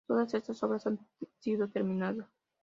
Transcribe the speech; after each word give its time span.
Todas 0.07 0.33
estas 0.33 0.63
obras 0.63 0.87
han 0.87 0.97
sido 1.41 1.67
terminadas. 1.69 2.25